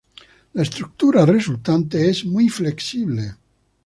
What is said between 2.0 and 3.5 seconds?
es muy flexible.